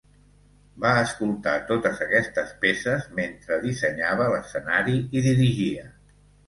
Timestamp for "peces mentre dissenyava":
2.65-4.33